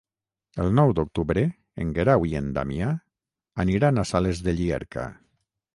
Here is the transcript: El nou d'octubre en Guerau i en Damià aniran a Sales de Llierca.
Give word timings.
El 0.63 0.71
nou 0.77 0.93
d'octubre 0.99 1.43
en 1.85 1.93
Guerau 1.99 2.27
i 2.31 2.33
en 2.41 2.49
Damià 2.57 2.91
aniran 3.67 4.05
a 4.05 4.09
Sales 4.15 4.45
de 4.49 4.61
Llierca. 4.63 5.11